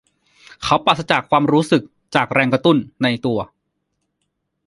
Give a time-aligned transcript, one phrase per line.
[0.63, 1.83] เขาปราศจากความรู้สึก
[2.15, 3.39] จากแรงกระตุ้นในตัว